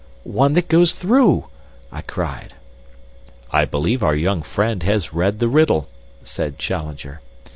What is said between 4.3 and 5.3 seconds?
friend has